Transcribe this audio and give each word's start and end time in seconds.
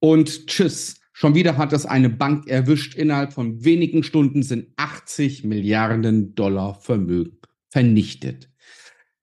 Und 0.00 0.46
tschüss. 0.46 0.96
Schon 1.12 1.34
wieder 1.34 1.58
hat 1.58 1.74
es 1.74 1.84
eine 1.84 2.08
Bank 2.08 2.48
erwischt. 2.48 2.94
Innerhalb 2.94 3.34
von 3.34 3.62
wenigen 3.62 4.02
Stunden 4.02 4.42
sind 4.42 4.68
80 4.76 5.44
Milliarden 5.44 6.34
Dollar 6.34 6.74
Vermögen 6.80 7.36
vernichtet. 7.68 8.50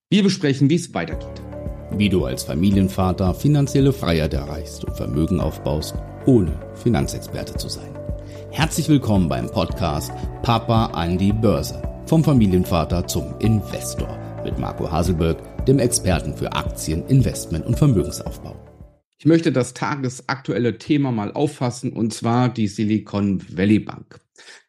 Wir 0.10 0.24
besprechen, 0.24 0.70
wie 0.70 0.76
es 0.76 0.94
weitergeht. 0.94 1.42
Wie 1.98 2.10
du 2.10 2.26
als 2.26 2.44
Familienvater 2.44 3.34
finanzielle 3.34 3.92
Freiheit 3.92 4.36
erreichst 4.36 4.86
und 4.86 4.96
Vermögen 4.96 5.40
aufbaust, 5.40 5.96
ohne 6.28 6.54
Finanzexperte 6.76 7.56
zu 7.56 7.70
sein. 7.70 7.90
Herzlich 8.52 8.88
willkommen 8.88 9.28
beim 9.28 9.50
Podcast 9.50 10.12
Papa 10.44 10.88
an 10.88 11.18
die 11.18 11.34
Börse. 11.34 11.82
Vom 12.06 12.24
Familienvater 12.24 13.08
zum 13.08 13.34
Investor 13.40 14.18
mit 14.44 14.60
Marco 14.60 14.90
Haselberg, 14.90 15.66
dem 15.66 15.80
Experten 15.80 16.38
für 16.38 16.52
Aktien, 16.54 17.06
Investment 17.08 17.66
und 17.66 17.78
Vermögensaufbau. 17.78 18.57
Ich 19.20 19.26
möchte 19.26 19.52
das 19.52 19.74
tagesaktuelle 19.74 20.78
Thema 20.78 21.12
mal 21.12 21.32
auffassen, 21.32 21.92
und 21.92 22.14
zwar 22.14 22.54
die 22.54 22.68
Silicon 22.68 23.42
Valley 23.58 23.80
Bank. 23.80 24.20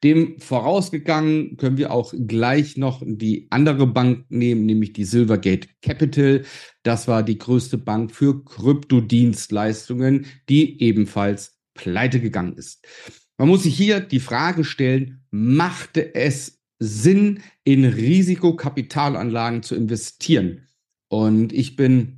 Dem 0.02 0.41
vorausgegangen 0.41 1.59
können 1.59 1.77
wir 1.77 1.93
auch 1.93 2.15
gleich 2.27 2.79
noch 2.79 3.02
die 3.05 3.47
andere 3.51 3.87
Bank 3.87 4.24
nehmen, 4.30 4.65
nämlich 4.65 4.95
die 4.95 5.05
Silvergate 5.05 5.69
Capital. 5.83 6.45
Das 6.83 7.09
war 7.09 7.23
die 7.23 7.37
größte 7.37 7.77
Bank 7.77 8.15
für 8.15 8.43
Kryptodienstleistungen, 8.43 10.24
die 10.49 10.80
ebenfalls 10.83 11.59
pleite 11.74 12.19
gegangen 12.19 12.55
ist. 12.55 12.87
Man 13.37 13.49
muss 13.49 13.65
sich 13.65 13.77
hier 13.77 14.01
die 14.01 14.21
Frage 14.21 14.65
stellen, 14.65 15.24
machte 15.30 16.15
es 16.15 16.59
Sinn, 16.79 17.41
in 17.65 17.85
Risikokapitalanlagen 17.85 19.62
zu 19.62 19.74
investieren? 19.74 20.69
Und 21.09 21.52
ich 21.52 21.77
bin 21.77 22.18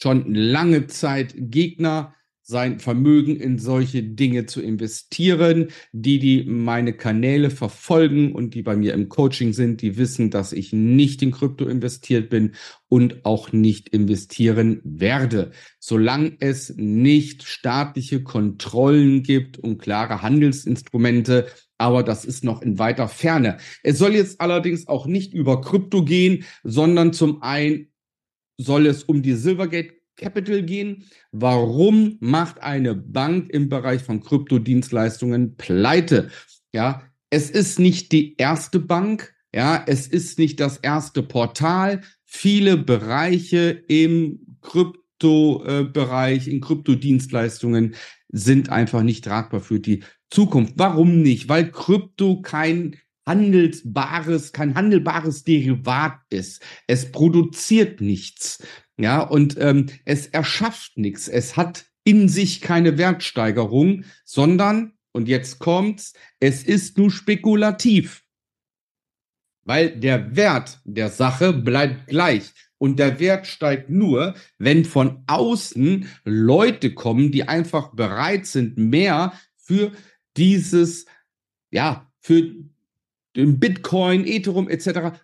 schon 0.00 0.34
lange 0.34 0.86
Zeit 0.86 1.34
Gegner, 1.36 2.14
sein 2.50 2.80
Vermögen 2.80 3.36
in 3.36 3.58
solche 3.58 4.02
Dinge 4.02 4.44
zu 4.44 4.60
investieren. 4.60 5.68
Die, 5.92 6.18
die 6.18 6.44
meine 6.44 6.92
Kanäle 6.92 7.48
verfolgen 7.48 8.34
und 8.34 8.54
die 8.54 8.62
bei 8.62 8.76
mir 8.76 8.92
im 8.92 9.08
Coaching 9.08 9.52
sind, 9.52 9.80
die 9.80 9.96
wissen, 9.96 10.30
dass 10.30 10.52
ich 10.52 10.72
nicht 10.72 11.22
in 11.22 11.30
Krypto 11.30 11.66
investiert 11.66 12.28
bin 12.28 12.52
und 12.88 13.24
auch 13.24 13.52
nicht 13.52 13.88
investieren 13.90 14.80
werde, 14.84 15.52
solange 15.78 16.36
es 16.40 16.74
nicht 16.76 17.44
staatliche 17.44 18.22
Kontrollen 18.22 19.22
gibt 19.22 19.56
und 19.56 19.78
klare 19.78 20.20
Handelsinstrumente. 20.20 21.46
Aber 21.78 22.02
das 22.02 22.24
ist 22.24 22.44
noch 22.44 22.60
in 22.62 22.78
weiter 22.78 23.08
Ferne. 23.08 23.58
Es 23.82 23.96
soll 23.96 24.14
jetzt 24.14 24.40
allerdings 24.40 24.88
auch 24.88 25.06
nicht 25.06 25.32
über 25.32 25.62
Krypto 25.62 26.04
gehen, 26.04 26.44
sondern 26.62 27.12
zum 27.12 27.42
einen 27.42 27.90
soll 28.60 28.86
es 28.86 29.04
um 29.04 29.22
die 29.22 29.34
Silvergate 29.34 29.94
Capital 30.16 30.62
gehen. 30.62 31.04
Warum 31.32 32.16
macht 32.20 32.62
eine 32.62 32.94
Bank 32.94 33.50
im 33.50 33.68
Bereich 33.68 34.02
von 34.02 34.20
Kryptodienstleistungen 34.20 35.56
pleite? 35.56 36.30
Ja, 36.72 37.02
es 37.30 37.50
ist 37.50 37.78
nicht 37.78 38.12
die 38.12 38.36
erste 38.36 38.78
Bank. 38.78 39.34
Ja, 39.54 39.82
es 39.86 40.06
ist 40.06 40.38
nicht 40.38 40.60
das 40.60 40.76
erste 40.76 41.22
Portal. 41.22 42.02
Viele 42.24 42.76
Bereiche 42.76 43.82
im 43.88 44.58
Kryptobereich, 44.60 46.46
in 46.48 46.60
Kryptodienstleistungen 46.60 47.94
sind 48.28 48.68
einfach 48.68 49.02
nicht 49.02 49.24
tragbar 49.24 49.60
für 49.60 49.80
die 49.80 50.04
Zukunft. 50.30 50.74
Warum 50.76 51.22
nicht? 51.22 51.48
Weil 51.48 51.70
Krypto 51.70 52.42
kein 52.42 52.96
handelsbares, 53.30 54.52
kein 54.52 54.74
handelbares 54.74 55.44
Derivat 55.44 56.18
ist. 56.30 56.62
Es 56.88 57.12
produziert 57.12 58.00
nichts. 58.00 58.66
Ja, 58.98 59.20
und 59.22 59.56
ähm, 59.58 59.86
es 60.04 60.26
erschafft 60.26 60.98
nichts. 60.98 61.28
Es 61.28 61.56
hat 61.56 61.86
in 62.02 62.28
sich 62.28 62.60
keine 62.60 62.98
Wertsteigerung, 62.98 64.04
sondern, 64.24 64.94
und 65.12 65.28
jetzt 65.28 65.60
kommt's, 65.60 66.12
es 66.40 66.64
ist 66.64 66.98
nur 66.98 67.12
spekulativ. 67.12 68.24
Weil 69.62 69.96
der 69.96 70.34
Wert 70.34 70.80
der 70.84 71.08
Sache 71.08 71.52
bleibt 71.52 72.08
gleich. 72.08 72.52
Und 72.78 72.98
der 72.98 73.20
Wert 73.20 73.46
steigt 73.46 73.90
nur, 73.90 74.34
wenn 74.58 74.84
von 74.84 75.22
außen 75.28 76.08
Leute 76.24 76.94
kommen, 76.94 77.30
die 77.30 77.46
einfach 77.46 77.94
bereit 77.94 78.46
sind, 78.46 78.76
mehr 78.76 79.34
für 79.56 79.92
dieses, 80.36 81.04
ja, 81.70 82.10
für 82.18 82.54
den 83.36 83.58
Bitcoin, 83.58 84.26
Ethereum 84.26 84.68
etc., 84.68 85.18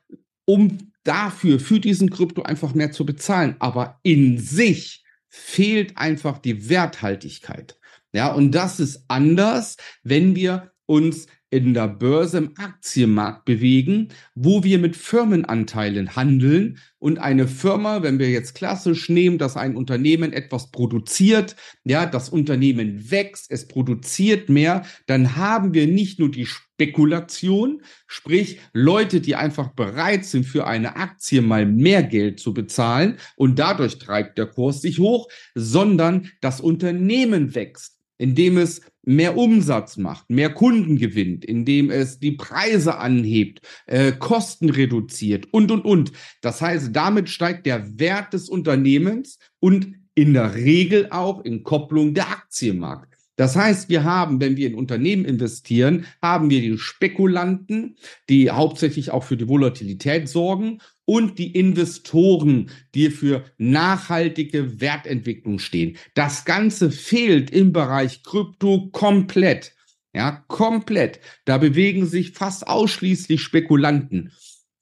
um 0.45 0.93
dafür, 1.05 1.61
für 1.61 1.81
diesen 1.81 2.11
Krypto 2.11 2.43
einfach 2.43 2.75
mehr 2.75 2.93
zu 2.93 3.07
bezahlen. 3.07 3.57
Aber 3.59 4.01
in 4.03 4.39
sich 4.39 5.05
fehlt 5.29 5.97
einfach 5.97 6.39
die 6.39 6.69
Werthaltigkeit. 6.69 7.79
Ja, 8.13 8.33
und 8.33 8.53
das 8.53 8.81
ist 8.81 9.05
anders, 9.09 9.77
wenn 10.03 10.35
wir 10.35 10.73
uns 10.87 11.27
in 11.65 11.75
der 11.75 11.89
Börse 11.89 12.39
im 12.39 12.53
Aktienmarkt 12.57 13.45
bewegen, 13.45 14.09
wo 14.35 14.63
wir 14.63 14.79
mit 14.79 14.97
Firmenanteilen 14.97 16.15
handeln 16.15 16.79
und 16.99 17.19
eine 17.19 17.49
Firma, 17.49 18.03
wenn 18.03 18.19
wir 18.19 18.31
jetzt 18.31 18.55
klassisch 18.55 19.09
nehmen, 19.09 19.39
dass 19.39 19.57
ein 19.57 19.77
Unternehmen 19.77 20.33
etwas 20.33 20.71
produziert, 20.71 21.57
ja, 21.85 22.05
das 22.07 22.29
Unternehmen 22.29 23.11
wächst, 23.11 23.51
es 23.51 23.69
produziert 23.69 24.49
mehr, 24.49 24.85
dann 25.07 25.37
haben 25.37 25.73
wir 25.73 25.87
nicht 25.87 26.19
nur 26.19 26.31
die 26.31 26.47
Spekulation, 26.47 27.83
sprich 28.07 28.61
Leute, 28.73 29.21
die 29.21 29.35
einfach 29.35 29.69
bereit 29.69 30.25
sind, 30.25 30.45
für 30.45 30.67
eine 30.67 30.97
Aktie 30.97 31.43
mal 31.43 31.65
mehr 31.65 32.03
Geld 32.03 32.39
zu 32.39 32.53
bezahlen 32.53 33.17
und 33.37 33.59
dadurch 33.59 33.99
treibt 33.99 34.37
der 34.37 34.47
Kurs 34.47 34.83
sich 34.83 34.99
hoch, 34.99 35.29
sondern 35.55 36.31
das 36.41 36.61
Unternehmen 36.61 37.55
wächst 37.55 37.96
indem 38.19 38.59
es 38.59 38.81
mehr 39.03 39.37
Umsatz 39.37 39.97
macht, 39.97 40.31
mehr 40.31 40.53
Kunden 40.53 40.97
gewinnt, 40.97 41.45
indem 41.45 41.91
es 41.91 42.19
die 42.19 42.33
Preise 42.33 42.99
anhebt, 42.99 43.61
äh, 43.87 44.13
Kosten 44.13 44.71
reduziert 44.71 45.47
und, 45.53 45.71
und, 45.71 45.85
und. 45.85 46.13
Das 46.41 46.61
heißt, 46.61 46.95
damit 46.95 47.29
steigt 47.29 47.67
der 47.67 47.99
Wert 47.99 48.33
des 48.33 48.49
Unternehmens 48.49 49.39
und 49.61 49.95
in 50.15 50.33
der 50.33 50.55
Regel 50.55 51.09
auch 51.11 51.45
in 51.45 51.63
Kopplung 51.63 52.15
der 52.15 52.29
Aktienmarkt. 52.29 53.16
Das 53.37 53.55
heißt, 53.55 53.89
wir 53.91 54.05
haben, 54.05 54.41
wenn 54.41 54.57
wir 54.57 54.67
in 54.67 54.75
Unternehmen 54.75 55.25
investieren, 55.25 56.07
haben 56.23 56.51
wir 56.51 56.61
die 56.61 56.79
Spekulanten, 56.79 57.97
die 58.29 58.51
hauptsächlich 58.51 59.11
auch 59.11 59.25
für 59.25 59.37
die 59.37 59.49
Volatilität 59.49 60.29
sorgen 60.29 60.81
und 61.05 61.39
die 61.39 61.53
Investoren, 61.53 62.71
die 62.95 63.11
für 63.11 63.45
nachhaltige 63.59 64.81
Wertentwicklung 64.81 65.59
stehen. 65.59 65.97
Das 66.15 66.45
Ganze 66.45 66.91
fehlt 66.91 67.51
im 67.51 67.73
Bereich 67.73 68.23
Krypto 68.23 68.89
komplett. 68.91 69.75
Ja, 70.15 70.45
komplett. 70.49 71.21
Da 71.45 71.59
bewegen 71.59 72.07
sich 72.07 72.33
fast 72.33 72.67
ausschließlich 72.67 73.43
Spekulanten. 73.43 74.33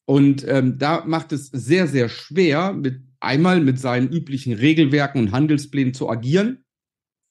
Und 0.07 0.47
ähm, 0.47 0.79
da 0.79 1.05
macht 1.05 1.33
es 1.33 1.49
sehr, 1.49 1.89
sehr 1.89 2.09
schwer, 2.09 2.73
mit 2.73 3.03
einmal 3.21 3.61
mit 3.61 3.81
seinen 3.81 4.13
üblichen 4.13 4.53
Regelwerken 4.53 5.21
und 5.21 5.33
Handelsplänen 5.33 5.95
zu 5.95 6.09
agieren. 6.09 6.64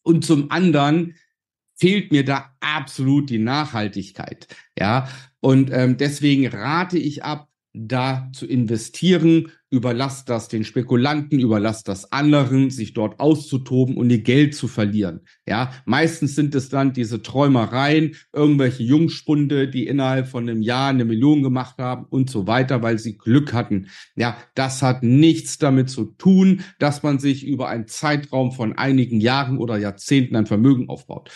Und 0.03 0.25
zum 0.25 0.51
anderen 0.51 1.15
fehlt 1.75 2.11
mir 2.11 2.23
da 2.23 2.55
absolut 2.59 3.29
die 3.29 3.39
Nachhaltigkeit. 3.39 4.47
Ja, 4.77 5.09
und 5.39 5.71
ähm, 5.71 5.97
deswegen 5.97 6.47
rate 6.47 6.97
ich 6.97 7.23
ab, 7.23 7.49
da 7.73 8.29
zu 8.33 8.45
investieren, 8.45 9.51
überlasst 9.71 10.29
das 10.29 10.47
den 10.47 10.63
Spekulanten, 10.63 11.39
überlasst 11.39 11.87
das 11.87 12.11
anderen, 12.11 12.69
sich 12.69 12.93
dort 12.93 13.19
auszutoben 13.19 13.97
und 13.97 14.11
ihr 14.11 14.21
Geld 14.21 14.53
zu 14.53 14.67
verlieren. 14.67 15.21
Ja, 15.47 15.71
meistens 15.85 16.35
sind 16.35 16.53
es 16.53 16.69
dann 16.69 16.93
diese 16.93 17.23
Träumereien, 17.23 18.15
irgendwelche 18.31 18.83
Jungspunde, 18.83 19.67
die 19.67 19.87
innerhalb 19.87 20.27
von 20.27 20.47
einem 20.47 20.61
Jahr 20.61 20.89
eine 20.89 21.05
Million 21.05 21.41
gemacht 21.41 21.79
haben 21.79 22.05
und 22.05 22.29
so 22.29 22.45
weiter, 22.45 22.83
weil 22.83 22.99
sie 22.99 23.17
Glück 23.17 23.53
hatten. 23.53 23.87
Ja, 24.15 24.37
das 24.53 24.83
hat 24.83 25.01
nichts 25.01 25.57
damit 25.57 25.89
zu 25.89 26.05
tun, 26.05 26.61
dass 26.77 27.01
man 27.01 27.17
sich 27.17 27.43
über 27.43 27.69
einen 27.69 27.87
Zeitraum 27.87 28.51
von 28.51 28.77
einigen 28.77 29.19
Jahren 29.19 29.57
oder 29.57 29.77
Jahrzehnten 29.77 30.35
ein 30.35 30.45
Vermögen 30.45 30.89
aufbaut. 30.89 31.31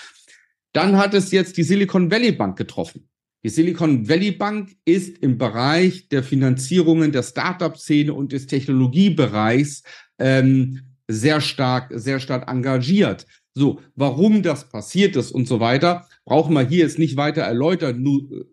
Dann 0.74 0.98
hat 0.98 1.16
es 1.16 1.32
jetzt 1.32 1.58
die 1.58 1.64
Silicon 1.64 2.12
Valley 2.12 2.34
Bank 2.34 2.56
getroffen. 2.56 3.10
Die 3.48 3.54
Silicon 3.54 4.10
Valley 4.10 4.32
Bank 4.32 4.76
ist 4.84 5.20
im 5.20 5.38
Bereich 5.38 6.10
der 6.10 6.22
Finanzierungen 6.22 7.14
der 7.14 7.24
Startup-Szene 7.24 8.14
und 8.14 8.34
des 8.34 8.46
Technologiebereichs 8.46 9.84
ähm, 10.20 10.82
sehr 11.08 11.40
stark, 11.40 11.94
sehr 11.96 12.20
stark 12.20 12.52
engagiert. 12.52 13.26
So, 13.54 13.80
warum 13.96 14.44
das 14.44 14.68
passiert 14.68 15.16
ist 15.16 15.32
und 15.32 15.48
so 15.48 15.62
weiter, 15.62 16.10
brauchen 16.26 16.56
wir 16.56 16.68
hier 16.68 16.80
jetzt 16.80 17.00
nicht 17.00 17.16
weiter 17.16 17.44
erläutern. 17.44 18.04
Nur 18.04 18.30
äh, 18.34 18.44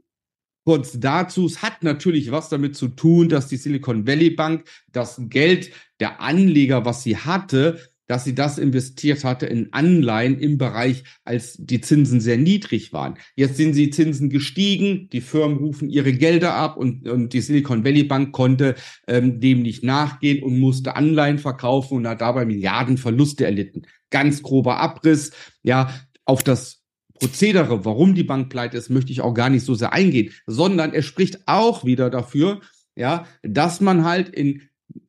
kurz 0.64 1.00
dazu, 1.00 1.46
es 1.46 1.60
hat 1.60 1.82
natürlich 1.82 2.30
was 2.30 2.48
damit 2.48 2.76
zu 2.76 2.86
tun, 2.86 3.28
dass 3.28 3.48
die 3.48 3.56
Silicon 3.56 4.06
Valley 4.06 4.30
Bank 4.30 4.64
das 4.92 5.20
Geld 5.22 5.72
der 5.98 6.20
Anleger, 6.20 6.84
was 6.84 7.02
sie 7.02 7.16
hatte, 7.16 7.80
dass 8.06 8.24
sie 8.24 8.34
das 8.34 8.58
investiert 8.58 9.24
hatte 9.24 9.46
in 9.46 9.72
Anleihen 9.72 10.38
im 10.38 10.58
Bereich, 10.58 11.04
als 11.24 11.56
die 11.58 11.80
Zinsen 11.80 12.20
sehr 12.20 12.36
niedrig 12.36 12.92
waren. 12.92 13.14
Jetzt 13.34 13.56
sind 13.56 13.74
die 13.74 13.90
Zinsen 13.90 14.30
gestiegen, 14.30 15.08
die 15.10 15.20
Firmen 15.20 15.58
rufen 15.58 15.88
ihre 15.88 16.12
Gelder 16.12 16.54
ab 16.54 16.76
und, 16.76 17.08
und 17.08 17.32
die 17.32 17.40
Silicon 17.40 17.84
Valley 17.84 18.04
Bank 18.04 18.32
konnte 18.32 18.74
ähm, 19.06 19.40
dem 19.40 19.62
nicht 19.62 19.84
nachgehen 19.84 20.42
und 20.42 20.58
musste 20.58 20.96
Anleihen 20.96 21.38
verkaufen 21.38 21.98
und 21.98 22.08
hat 22.08 22.20
dabei 22.20 22.44
Milliardenverluste 22.44 23.44
erlitten. 23.44 23.82
ganz 24.10 24.42
grober 24.42 24.78
Abriss. 24.78 25.32
Ja, 25.62 25.92
auf 26.24 26.42
das 26.42 26.84
Prozedere, 27.14 27.84
warum 27.84 28.14
die 28.14 28.24
Bank 28.24 28.50
pleite 28.50 28.76
ist, 28.76 28.90
möchte 28.90 29.12
ich 29.12 29.20
auch 29.20 29.34
gar 29.34 29.48
nicht 29.48 29.64
so 29.64 29.74
sehr 29.74 29.92
eingehen, 29.92 30.32
sondern 30.46 30.92
er 30.92 31.02
spricht 31.02 31.46
auch 31.46 31.84
wieder 31.84 32.10
dafür, 32.10 32.60
ja, 32.96 33.26
dass 33.42 33.80
man 33.80 34.04
halt 34.04 34.28
in, 34.28 34.62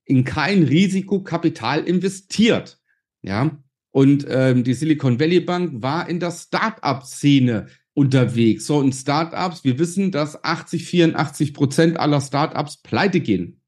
in 0.05 0.23
kein 0.23 0.63
Risikokapital 0.63 1.83
investiert. 1.83 2.79
Ja, 3.25 3.57
und 3.91 4.25
ähm, 4.29 4.63
die 4.63 4.73
Silicon 4.73 5.19
Valley 5.19 5.39
Bank 5.39 5.81
war 5.81 6.07
in 6.07 6.19
der 6.19 6.31
Start-up-Szene 6.31 7.67
unterwegs. 7.93 8.67
So, 8.67 8.77
und 8.77 8.93
Startups, 8.93 9.63
wir 9.63 9.79
wissen, 9.79 10.11
dass 10.11 10.43
80, 10.43 10.85
84 10.85 11.53
Prozent 11.53 11.97
aller 11.97 12.21
Startups 12.21 12.81
pleite 12.81 13.21
gehen. 13.21 13.61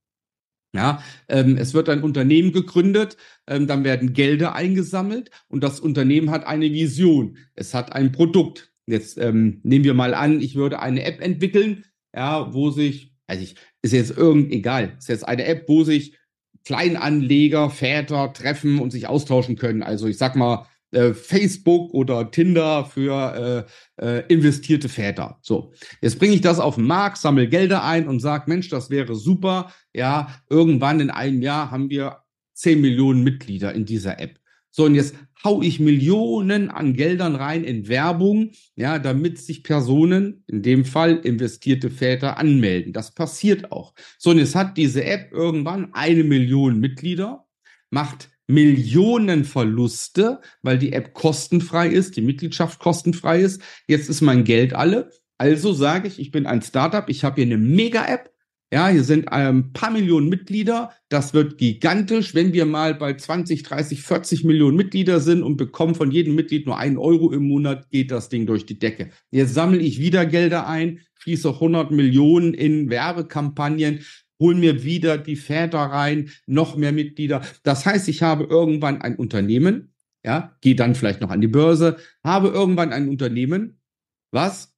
Ja, 0.76 1.02
ähm, 1.28 1.58
es 1.58 1.74
wird 1.74 1.90
ein 1.90 2.04
Unternehmen 2.04 2.52
gegründet, 2.52 3.18
ähm, 3.48 3.68
dann 3.68 3.84
werden 3.84 4.14
Gelder 4.14 4.54
eingesammelt 4.54 5.32
und 5.48 5.64
das 5.64 5.80
Unternehmen 5.80 6.30
hat 6.30 6.46
eine 6.46 6.72
Vision. 6.72 7.38
Es 7.56 7.74
hat 7.74 7.94
ein 7.94 8.12
Produkt. 8.12 8.74
Jetzt 8.86 9.18
ähm, 9.18 9.62
nehmen 9.64 9.86
wir 9.86 9.94
mal 9.94 10.14
an, 10.14 10.42
ich 10.42 10.56
würde 10.56 10.82
eine 10.82 11.04
App 11.04 11.22
entwickeln, 11.22 11.86
ja, 12.14 12.54
wo 12.54 12.70
sich, 12.70 13.16
also 13.28 13.42
ich, 13.42 13.56
ist 13.82 13.94
jetzt 13.94 14.16
irgend 14.18 14.52
egal, 14.52 14.96
ist 14.98 15.08
jetzt 15.08 15.28
eine 15.28 15.46
App, 15.46 15.68
wo 15.68 15.84
sich 15.84 16.18
Kleinanleger, 16.68 17.70
Väter 17.70 18.34
treffen 18.34 18.80
und 18.80 18.92
sich 18.92 19.08
austauschen 19.08 19.56
können. 19.56 19.84
Also 19.84 20.06
ich 20.06 20.18
sag 20.18 20.36
mal, 20.36 20.68
äh, 20.92 21.14
Facebook 21.14 21.94
oder 21.94 22.30
Tinder 22.30 22.84
für 22.84 23.66
äh, 23.98 24.06
äh, 24.06 24.24
investierte 24.28 24.90
Väter. 24.90 25.40
So, 25.42 25.72
jetzt 26.02 26.20
bringe 26.20 26.34
ich 26.36 26.42
das 26.42 26.60
auf 26.60 26.76
den 26.76 26.84
Markt, 26.84 27.20
sammle 27.20 27.48
Gelder 27.48 27.86
ein 27.86 28.10
und 28.10 28.20
sage, 28.20 28.44
Mensch, 28.48 28.68
das 28.68 28.90
wäre 28.90 29.16
super. 29.16 29.72
Ja, 29.94 30.42
irgendwann 30.50 31.00
in 31.00 31.10
einem 31.10 31.42
Jahr 31.42 31.72
haben 31.72 31.90
wir 31.90 32.18
10 32.56 32.82
Millionen 32.82 33.24
Mitglieder 33.24 33.74
in 33.74 33.86
dieser 33.86 34.20
App. 34.20 34.38
So, 34.78 34.86
und 34.86 34.94
jetzt 34.94 35.16
hau 35.44 35.64
ich 35.64 35.80
Millionen 35.80 36.70
an 36.70 36.94
Geldern 36.94 37.36
rein 37.36 37.64
in 37.64 37.88
Werbung, 37.88 38.52
ja, 38.76 39.00
damit 39.00 39.40
sich 39.40 39.64
Personen, 39.64 40.44
in 40.46 40.62
dem 40.62 40.86
Fall 40.86 41.16
investierte 41.16 41.90
Väter, 41.90 42.38
anmelden. 42.38 42.94
Das 42.94 43.16
passiert 43.16 43.72
auch. 43.72 43.96
So, 44.20 44.30
und 44.30 44.38
jetzt 44.38 44.54
hat 44.54 44.78
diese 44.78 45.04
App 45.04 45.32
irgendwann 45.32 45.96
eine 45.96 46.24
Million 46.24 46.80
Mitglieder, 46.80 47.48
macht 47.90 48.30
Millionen 48.46 49.46
Verluste, 49.46 50.42
weil 50.62 50.78
die 50.78 50.94
App 50.94 51.16
kostenfrei 51.16 51.88
ist, 51.88 52.16
die 52.16 52.22
Mitgliedschaft 52.22 52.78
kostenfrei 52.78 53.42
ist. 53.42 53.64
Jetzt 53.88 54.10
ist 54.10 54.22
mein 54.22 54.44
Geld 54.44 54.74
alle. 54.74 55.10
Also 55.40 55.74
sage 55.74 56.08
ich, 56.08 56.20
ich 56.20 56.30
bin 56.30 56.46
ein 56.46 56.62
Startup, 56.62 57.10
ich 57.10 57.24
habe 57.24 57.42
hier 57.42 57.46
eine 57.46 57.58
Mega-App. 57.58 58.32
Ja, 58.70 58.90
hier 58.90 59.06
sind 59.06 59.30
ein 59.30 59.48
ähm, 59.48 59.74
paar 59.74 59.92
Millionen 59.92 60.28
Mitglieder. 60.28 60.92
Das 61.08 61.34
wird 61.34 61.58
gigantisch, 61.58 62.36
wenn 62.36 62.52
wir 62.52 62.66
mal 62.66 62.96
bei 62.96 63.14
20, 63.14 63.64
30, 63.64 64.02
40 64.02 64.44
Millionen 64.44 64.76
Mitglieder 64.76 65.22
sind 65.22 65.42
und 65.42 65.56
bekommen 65.56 65.96
von 65.96 66.12
jedem 66.12 66.36
Mitglied 66.36 66.66
nur 66.66 66.78
einen 66.78 66.98
Euro 66.98 67.32
im 67.32 67.48
Monat, 67.48 67.90
geht 67.92 68.12
das 68.12 68.28
Ding 68.28 68.46
durch 68.46 68.66
die 68.66 68.78
Decke. 68.78 69.12
Jetzt 69.32 69.54
sammle 69.54 69.80
ich 69.80 70.00
wieder 70.00 70.26
Gelder 70.26 70.68
ein, 70.68 71.00
schließe 71.16 71.48
100 71.50 71.92
Millionen 71.92 72.54
in 72.54 72.90
Werbekampagnen, 72.90 74.02
hol 74.38 74.54
mir 74.54 74.84
wieder 74.84 75.18
die 75.18 75.38
Väter 75.38 75.80
rein, 75.80 76.30
noch 76.46 76.76
mehr 76.76 76.92
Mitglieder. 76.92 77.44
Das 77.64 77.86
heißt, 77.86 78.10
ich 78.10 78.22
habe 78.22 78.44
irgendwann 78.44 79.02
ein 79.02 79.16
Unternehmen, 79.16 79.94
ja, 80.26 80.58
gehe 80.60 80.76
dann 80.76 80.94
vielleicht 80.94 81.22
noch 81.22 81.30
an 81.30 81.40
die 81.40 81.48
Börse, 81.48 81.98
habe 82.22 82.50
irgendwann 82.50 82.92
ein 82.92 83.08
Unternehmen, 83.08 83.80
was 84.32 84.76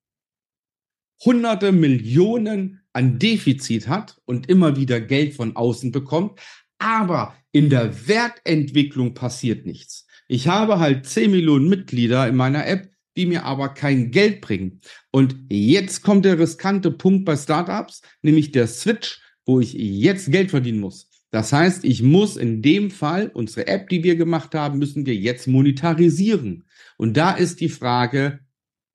hunderte 1.26 1.72
Millionen 1.72 2.79
an 2.94 3.20
Defizit 3.20 3.88
hat 3.88 4.18
und 4.26 4.50
immer 4.50 4.76
wieder 4.76 5.00
Geld 5.00 5.34
von 5.34 5.56
außen 5.56 5.92
bekommt, 5.92 6.40
aber 6.80 7.36
in 7.52 7.70
der 7.70 8.08
Wertentwicklung 8.08 9.14
passiert 9.14 9.66
nichts. 9.66 10.08
Ich 10.28 10.48
habe 10.48 10.80
halt 10.80 11.06
10 11.06 11.32
Millionen 11.32 11.70
Mitglieder 11.70 12.28
in 12.28 12.36
meiner 12.36 12.68
App, 12.68 12.90
die 13.18 13.26
mir 13.26 13.46
aber 13.46 13.70
kein 13.70 14.12
Geld 14.12 14.42
bringen. 14.42 14.82
Und 15.12 15.36
jetzt 15.50 16.04
kommt 16.04 16.26
der 16.26 16.40
riskante 16.40 16.92
Punkt 16.92 17.26
bei 17.26 17.36
Startups, 17.36 18.02
nämlich 18.22 18.52
der 18.52 18.68
Switch, 18.68 19.22
wo 19.46 19.60
ich 19.60 19.74
jetzt 19.74 20.32
Geld 20.32 20.52
verdienen 20.52 20.80
muss. 20.80 21.10
Das 21.32 21.54
heißt, 21.54 21.84
ich 21.84 22.02
muss 22.02 22.38
in 22.38 22.62
dem 22.62 22.92
Fall 22.92 23.30
unsere 23.34 23.68
App, 23.68 23.90
die 23.90 24.04
wir 24.04 24.16
gemacht 24.16 24.56
haben, 24.56 24.80
müssen 24.80 25.06
wir 25.06 25.16
jetzt 25.16 25.48
monetarisieren. 25.48 26.66
Und 26.98 27.18
da 27.18 27.32
ist 27.32 27.60
die 27.60 27.70
Frage, 27.70 28.40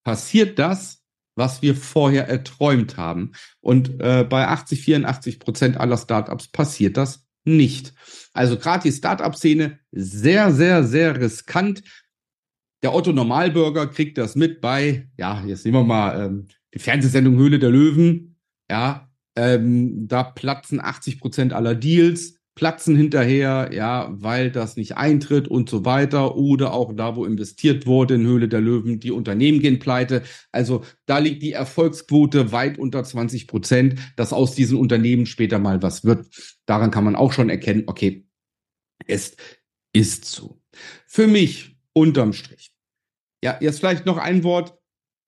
passiert 0.04 0.58
das 0.58 1.03
was 1.36 1.62
wir 1.62 1.74
vorher 1.74 2.28
erträumt 2.28 2.96
haben. 2.96 3.32
Und 3.60 4.00
äh, 4.00 4.24
bei 4.28 4.46
80, 4.48 4.82
84 4.82 5.40
Prozent 5.40 5.76
aller 5.78 5.96
Startups 5.96 6.48
passiert 6.48 6.96
das 6.96 7.26
nicht. 7.44 7.92
Also 8.32 8.56
gerade 8.56 8.84
die 8.84 8.92
Startup-Szene 8.92 9.78
sehr, 9.92 10.52
sehr, 10.52 10.84
sehr 10.84 11.20
riskant. 11.20 11.82
Der 12.82 12.94
Otto 12.94 13.12
Normalbürger 13.12 13.86
kriegt 13.86 14.18
das 14.18 14.36
mit 14.36 14.60
bei, 14.60 15.08
ja, 15.16 15.44
jetzt 15.44 15.64
nehmen 15.64 15.78
wir 15.78 15.84
mal 15.84 16.26
ähm, 16.26 16.46
die 16.72 16.78
Fernsehsendung 16.78 17.36
Höhle 17.36 17.58
der 17.58 17.70
Löwen. 17.70 18.36
Ja, 18.70 19.10
ähm, 19.36 20.06
da 20.08 20.22
platzen 20.22 20.80
80 20.80 21.20
Prozent 21.20 21.52
aller 21.52 21.74
Deals 21.74 22.40
platzen 22.54 22.96
hinterher, 22.96 23.70
ja, 23.72 24.08
weil 24.12 24.50
das 24.50 24.76
nicht 24.76 24.96
eintritt 24.96 25.48
und 25.48 25.68
so 25.68 25.84
weiter. 25.84 26.36
Oder 26.36 26.72
auch 26.72 26.94
da, 26.94 27.16
wo 27.16 27.24
investiert 27.24 27.86
wurde 27.86 28.14
in 28.14 28.26
Höhle 28.26 28.48
der 28.48 28.60
Löwen, 28.60 29.00
die 29.00 29.10
Unternehmen 29.10 29.60
gehen 29.60 29.78
pleite. 29.78 30.22
Also 30.52 30.84
da 31.06 31.18
liegt 31.18 31.42
die 31.42 31.52
Erfolgsquote 31.52 32.52
weit 32.52 32.78
unter 32.78 33.02
20 33.02 33.48
Prozent, 33.48 33.98
dass 34.16 34.32
aus 34.32 34.54
diesen 34.54 34.78
Unternehmen 34.78 35.26
später 35.26 35.58
mal 35.58 35.82
was 35.82 36.04
wird. 36.04 36.26
Daran 36.66 36.90
kann 36.90 37.04
man 37.04 37.16
auch 37.16 37.32
schon 37.32 37.50
erkennen, 37.50 37.84
okay, 37.86 38.26
es 39.06 39.36
ist 39.92 40.24
so. 40.24 40.60
Für 41.06 41.26
mich 41.26 41.76
unterm 41.92 42.32
Strich. 42.32 42.72
Ja, 43.42 43.58
jetzt 43.60 43.80
vielleicht 43.80 44.06
noch 44.06 44.18
ein 44.18 44.44
Wort 44.44 44.78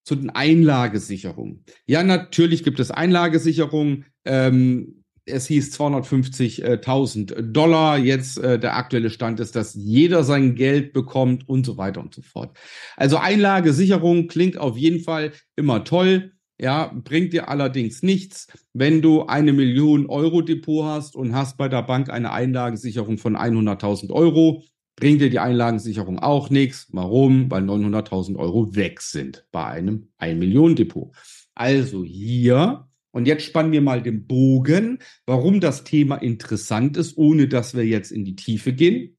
zu 0.04 0.14
den 0.14 0.30
Einlagesicherungen. 0.30 1.64
Ja, 1.86 2.02
natürlich 2.02 2.62
gibt 2.62 2.78
es 2.78 2.90
Einlagesicherungen. 2.90 4.06
Ähm, 4.24 5.04
es 5.26 5.46
hieß 5.46 5.78
250.000 5.78 7.42
Dollar. 7.52 7.98
Jetzt 7.98 8.38
äh, 8.38 8.58
der 8.58 8.76
aktuelle 8.76 9.10
Stand 9.10 9.40
ist, 9.40 9.56
dass 9.56 9.74
jeder 9.74 10.24
sein 10.24 10.54
Geld 10.54 10.92
bekommt 10.92 11.48
und 11.48 11.66
so 11.66 11.76
weiter 11.76 12.00
und 12.00 12.14
so 12.14 12.22
fort. 12.22 12.56
Also 12.96 13.18
Einlagesicherung 13.18 14.28
klingt 14.28 14.56
auf 14.56 14.76
jeden 14.76 15.00
Fall 15.00 15.32
immer 15.56 15.84
toll. 15.84 16.32
Ja, 16.58 16.90
bringt 17.04 17.34
dir 17.34 17.50
allerdings 17.50 18.02
nichts, 18.02 18.46
wenn 18.72 19.02
du 19.02 19.26
eine 19.26 19.52
Million 19.52 20.06
Euro 20.06 20.40
Depot 20.40 20.86
hast 20.86 21.14
und 21.14 21.34
hast 21.34 21.58
bei 21.58 21.68
der 21.68 21.82
Bank 21.82 22.08
eine 22.08 22.32
Einlagensicherung 22.32 23.18
von 23.18 23.36
100.000 23.36 24.10
Euro. 24.10 24.62
Bringt 24.94 25.20
dir 25.20 25.28
die 25.28 25.40
Einlagensicherung 25.40 26.18
auch 26.18 26.48
nichts. 26.48 26.88
Warum? 26.92 27.50
Weil 27.50 27.64
900.000 27.64 28.36
Euro 28.36 28.74
weg 28.74 29.02
sind 29.02 29.46
bei 29.52 29.66
einem 29.66 30.08
1 30.16 30.38
Million 30.38 30.74
Depot. 30.74 31.14
Also 31.54 32.02
hier 32.04 32.88
und 33.16 33.26
jetzt 33.26 33.46
spannen 33.46 33.72
wir 33.72 33.80
mal 33.80 34.02
den 34.02 34.26
Bogen, 34.26 34.98
warum 35.24 35.58
das 35.58 35.84
Thema 35.84 36.16
interessant 36.16 36.98
ist, 36.98 37.16
ohne 37.16 37.48
dass 37.48 37.74
wir 37.74 37.86
jetzt 37.86 38.12
in 38.12 38.26
die 38.26 38.36
Tiefe 38.36 38.74
gehen. 38.74 39.16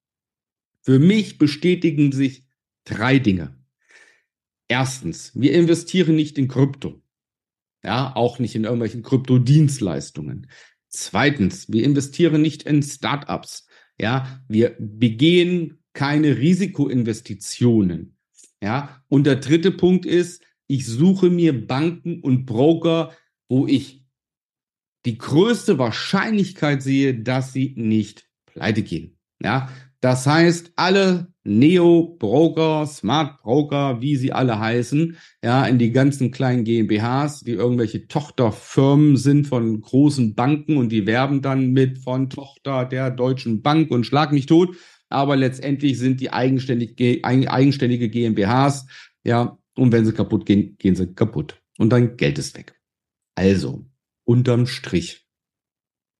Für 0.83 0.99
mich 0.99 1.39
bestätigen 1.39 2.11
sich 2.11 2.45
drei 2.83 3.17
Dinge. 3.17 3.57
Erstens, 4.67 5.31
wir 5.33 5.51
investieren 5.53 6.15
nicht 6.15 6.37
in 6.37 6.47
Krypto. 6.47 7.01
Ja, 7.83 8.15
auch 8.15 8.37
nicht 8.37 8.53
in 8.53 8.65
irgendwelchen 8.65 9.01
Kryptodienstleistungen. 9.01 10.45
Zweitens, 10.89 11.71
wir 11.71 11.83
investieren 11.83 12.43
nicht 12.43 12.63
in 12.63 12.83
Startups. 12.83 13.65
Ja, 13.99 14.43
wir 14.47 14.75
begehen 14.77 15.79
keine 15.93 16.37
Risikoinvestitionen. 16.37 18.15
Ja, 18.61 19.03
und 19.09 19.25
der 19.25 19.37
dritte 19.37 19.71
Punkt 19.71 20.05
ist, 20.05 20.43
ich 20.67 20.85
suche 20.85 21.31
mir 21.31 21.65
Banken 21.65 22.21
und 22.21 22.45
Broker, 22.45 23.11
wo 23.49 23.67
ich 23.67 24.03
die 25.05 25.17
größte 25.17 25.77
Wahrscheinlichkeit 25.79 26.81
sehe, 26.83 27.19
dass 27.19 27.53
sie 27.53 27.73
nicht 27.77 28.27
pleite 28.45 28.83
gehen. 28.83 29.17
Ja, 29.41 29.69
das 30.01 30.27
heißt, 30.27 30.73
alle 30.75 31.33
Neo-Broker, 31.43 32.85
Smart-Broker, 32.85 34.01
wie 34.01 34.15
sie 34.15 34.31
alle 34.31 34.59
heißen, 34.59 35.17
ja, 35.43 35.65
in 35.65 35.79
die 35.79 35.91
ganzen 35.91 36.31
kleinen 36.31 36.65
GmbHs, 36.65 37.41
die 37.41 37.53
irgendwelche 37.53 38.07
Tochterfirmen 38.07 39.17
sind 39.17 39.47
von 39.47 39.79
großen 39.81 40.35
Banken 40.35 40.77
und 40.77 40.91
die 40.91 41.07
werben 41.07 41.41
dann 41.41 41.71
mit 41.71 41.99
von 41.99 42.29
Tochter 42.29 42.85
der 42.85 43.09
Deutschen 43.09 43.61
Bank 43.61 43.89
und 43.89 44.05
schlag 44.05 44.31
mich 44.31 44.45
tot. 44.45 44.75
Aber 45.09 45.35
letztendlich 45.37 45.97
sind 45.97 46.19
die 46.19 46.33
eigenständig, 46.33 46.95
eigenständige 47.23 48.09
GmbHs, 48.09 48.85
ja, 49.23 49.57
und 49.75 49.91
wenn 49.93 50.05
sie 50.05 50.13
kaputt 50.13 50.45
gehen, 50.45 50.75
gehen 50.77 50.95
sie 50.95 51.07
kaputt. 51.13 51.61
Und 51.77 51.91
dein 51.91 52.17
Geld 52.17 52.37
ist 52.39 52.57
weg. 52.57 52.76
Also, 53.37 53.85
unterm 54.23 54.65
Strich, 54.65 55.27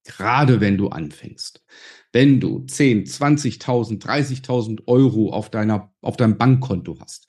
gerade 0.04 0.60
wenn 0.60 0.78
du 0.78 0.90
anfängst, 0.90 1.64
wenn 2.12 2.38
du 2.38 2.60
10, 2.60 3.06
20.000, 3.06 4.00
30.000 4.00 4.86
Euro 4.86 5.32
auf 5.32 5.50
deiner, 5.50 5.92
auf 6.00 6.16
deinem 6.16 6.38
Bankkonto 6.38 6.96
hast, 7.00 7.26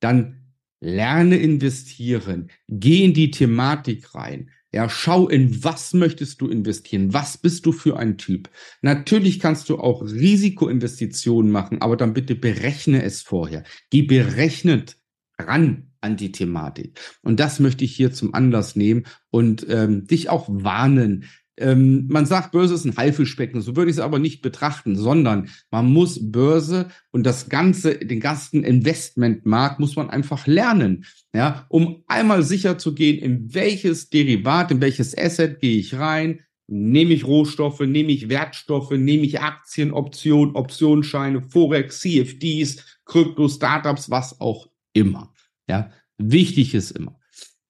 dann 0.00 0.52
lerne 0.80 1.38
investieren, 1.38 2.50
geh 2.68 3.06
in 3.06 3.14
die 3.14 3.30
Thematik 3.30 4.14
rein. 4.14 4.50
Ja, 4.70 4.90
schau 4.90 5.28
in 5.28 5.64
was 5.64 5.94
möchtest 5.94 6.42
du 6.42 6.48
investieren? 6.48 7.14
Was 7.14 7.38
bist 7.38 7.64
du 7.64 7.72
für 7.72 7.96
ein 7.98 8.18
Typ? 8.18 8.50
Natürlich 8.82 9.40
kannst 9.40 9.70
du 9.70 9.78
auch 9.78 10.02
Risikoinvestitionen 10.02 11.50
machen, 11.50 11.80
aber 11.80 11.96
dann 11.96 12.12
bitte 12.12 12.34
berechne 12.34 13.02
es 13.02 13.22
vorher. 13.22 13.64
Geh 13.88 14.02
berechnet 14.02 14.98
ran 15.38 15.92
an 16.06 16.16
die 16.16 16.32
Thematik. 16.32 16.98
Und 17.22 17.40
das 17.40 17.60
möchte 17.60 17.84
ich 17.84 17.94
hier 17.94 18.12
zum 18.12 18.32
Anlass 18.32 18.76
nehmen 18.76 19.04
und 19.30 19.66
ähm, 19.68 20.06
dich 20.06 20.30
auch 20.30 20.46
warnen. 20.48 21.24
Ähm, 21.58 22.06
man 22.08 22.26
sagt, 22.26 22.52
Börse 22.52 22.74
ist 22.74 22.84
ein 22.84 22.96
Haifischbecken, 22.96 23.60
so 23.62 23.76
würde 23.76 23.90
ich 23.90 23.96
es 23.96 24.02
aber 24.02 24.18
nicht 24.18 24.42
betrachten, 24.42 24.94
sondern 24.94 25.48
man 25.70 25.86
muss 25.86 26.30
Börse 26.30 26.88
und 27.12 27.24
das 27.24 27.48
ganze, 27.48 27.96
den 27.96 28.20
ganzen 28.20 28.62
Investmentmarkt 28.62 29.80
muss 29.80 29.96
man 29.96 30.10
einfach 30.10 30.46
lernen, 30.46 31.06
ja, 31.34 31.64
um 31.68 32.04
einmal 32.08 32.42
sicher 32.42 32.78
zu 32.78 32.94
gehen, 32.94 33.18
in 33.18 33.54
welches 33.54 34.10
Derivat, 34.10 34.70
in 34.70 34.82
welches 34.82 35.16
Asset 35.16 35.60
gehe 35.60 35.78
ich 35.78 35.94
rein, 35.94 36.40
nehme 36.66 37.14
ich 37.14 37.26
Rohstoffe, 37.26 37.80
nehme 37.80 38.12
ich 38.12 38.28
Wertstoffe, 38.28 38.90
nehme 38.90 39.24
ich 39.24 39.40
Aktien, 39.40 39.92
Optionen, 39.92 40.56
Optionsscheine, 40.56 41.40
Forex, 41.40 42.00
CFDs, 42.00 42.84
Krypto, 43.06 43.48
Startups, 43.48 44.10
was 44.10 44.40
auch 44.40 44.68
immer. 44.92 45.32
Ja, 45.68 45.90
wichtig 46.18 46.74
ist 46.74 46.92
immer 46.92 47.18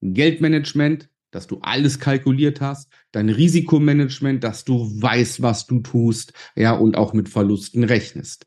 Geldmanagement, 0.03 1.09
dass 1.31 1.47
du 1.47 1.59
alles 1.61 1.99
kalkuliert 1.99 2.61
hast, 2.61 2.91
dein 3.13 3.29
Risikomanagement, 3.29 4.45
dass 4.45 4.65
du 4.65 4.91
weißt, 5.01 5.43
was 5.43 5.67
du 5.67 5.81
tust, 5.81 6.33
ja, 6.55 6.73
und 6.73 6.97
auch 6.97 7.13
mit 7.13 7.29
Verlusten 7.29 7.85
rechnest. 7.85 8.47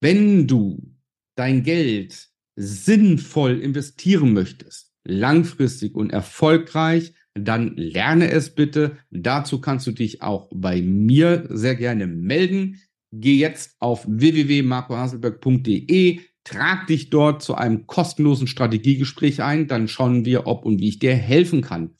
Wenn 0.00 0.46
du 0.46 0.94
dein 1.36 1.62
Geld 1.62 2.28
sinnvoll 2.56 3.60
investieren 3.60 4.32
möchtest, 4.32 4.92
langfristig 5.04 5.94
und 5.94 6.12
erfolgreich, 6.12 7.14
dann 7.34 7.76
lerne 7.76 8.30
es 8.30 8.54
bitte. 8.54 8.96
Dazu 9.10 9.60
kannst 9.60 9.86
du 9.86 9.92
dich 9.92 10.22
auch 10.22 10.48
bei 10.54 10.80
mir 10.80 11.46
sehr 11.50 11.74
gerne 11.74 12.06
melden. 12.06 12.80
Geh 13.12 13.36
jetzt 13.36 13.76
auf 13.78 14.06
www.marcohaselberg.de, 14.08 16.20
trag 16.46 16.86
dich 16.86 17.10
dort 17.10 17.42
zu 17.42 17.56
einem 17.56 17.86
kostenlosen 17.86 18.46
Strategiegespräch 18.46 19.42
ein, 19.42 19.66
dann 19.66 19.88
schauen 19.88 20.24
wir, 20.24 20.46
ob 20.46 20.64
und 20.64 20.80
wie 20.80 20.88
ich 20.88 20.98
dir 20.98 21.14
helfen 21.14 21.60
kann. 21.60 21.90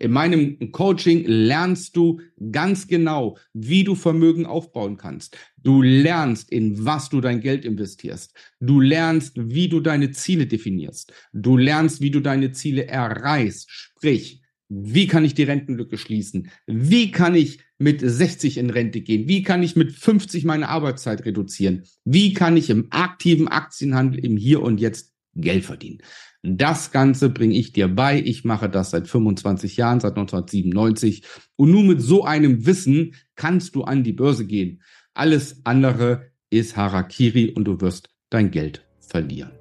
In 0.00 0.12
meinem 0.12 0.70
Coaching 0.70 1.24
lernst 1.26 1.96
du 1.96 2.20
ganz 2.52 2.86
genau, 2.86 3.36
wie 3.52 3.82
du 3.82 3.96
Vermögen 3.96 4.46
aufbauen 4.46 4.96
kannst. 4.96 5.36
Du 5.56 5.82
lernst, 5.82 6.52
in 6.52 6.84
was 6.84 7.08
du 7.08 7.20
dein 7.20 7.40
Geld 7.40 7.64
investierst. 7.64 8.32
Du 8.60 8.78
lernst, 8.78 9.32
wie 9.36 9.68
du 9.68 9.80
deine 9.80 10.12
Ziele 10.12 10.46
definierst. 10.46 11.12
Du 11.32 11.56
lernst, 11.56 12.00
wie 12.00 12.12
du 12.12 12.20
deine 12.20 12.52
Ziele 12.52 12.86
erreichst. 12.86 13.68
Sprich, 13.68 14.40
wie 14.68 15.08
kann 15.08 15.24
ich 15.24 15.34
die 15.34 15.42
Rentenlücke 15.42 15.98
schließen? 15.98 16.50
Wie 16.66 17.10
kann 17.10 17.34
ich 17.34 17.58
mit 17.78 18.00
60 18.00 18.58
in 18.58 18.70
Rente 18.70 19.00
gehen? 19.00 19.28
Wie 19.28 19.42
kann 19.42 19.62
ich 19.62 19.76
mit 19.76 19.92
50 19.92 20.44
meine 20.44 20.68
Arbeitszeit 20.68 21.24
reduzieren? 21.24 21.84
Wie 22.04 22.34
kann 22.34 22.56
ich 22.56 22.70
im 22.70 22.88
aktiven 22.90 23.48
Aktienhandel 23.48 24.24
im 24.24 24.36
Hier 24.36 24.62
und 24.62 24.80
Jetzt 24.80 25.14
Geld 25.34 25.64
verdienen? 25.64 25.98
Das 26.42 26.92
Ganze 26.92 27.30
bringe 27.30 27.56
ich 27.56 27.72
dir 27.72 27.88
bei. 27.88 28.20
Ich 28.20 28.44
mache 28.44 28.68
das 28.68 28.90
seit 28.90 29.08
25 29.08 29.76
Jahren, 29.76 30.00
seit 30.00 30.16
1997. 30.16 31.22
Und 31.56 31.70
nur 31.70 31.82
mit 31.82 32.00
so 32.00 32.24
einem 32.24 32.66
Wissen 32.66 33.14
kannst 33.34 33.74
du 33.74 33.82
an 33.82 34.04
die 34.04 34.12
Börse 34.12 34.46
gehen. 34.46 34.82
Alles 35.14 35.60
andere 35.64 36.30
ist 36.50 36.76
Harakiri 36.76 37.50
und 37.50 37.64
du 37.64 37.80
wirst 37.80 38.10
dein 38.30 38.50
Geld 38.50 38.86
verlieren. 39.00 39.52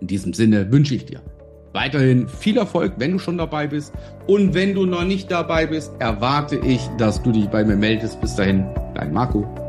In 0.00 0.06
diesem 0.06 0.34
Sinne 0.34 0.70
wünsche 0.70 0.94
ich 0.94 1.06
dir 1.06 1.22
weiterhin 1.72 2.28
viel 2.28 2.56
Erfolg, 2.58 2.92
wenn 2.96 3.12
du 3.12 3.18
schon 3.18 3.38
dabei 3.38 3.66
bist. 3.66 3.92
Und 4.26 4.54
wenn 4.54 4.74
du 4.74 4.86
noch 4.86 5.04
nicht 5.04 5.30
dabei 5.30 5.66
bist, 5.66 5.92
erwarte 5.98 6.56
ich, 6.56 6.80
dass 6.98 7.22
du 7.22 7.32
dich 7.32 7.48
bei 7.48 7.64
mir 7.64 7.76
meldest. 7.76 8.20
Bis 8.20 8.34
dahin, 8.36 8.66
dein 8.94 9.12
Marco. 9.12 9.61